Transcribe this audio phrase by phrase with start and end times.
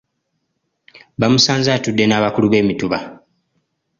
[1.19, 2.97] Baamusanze atudde n’abakulu b’emituba.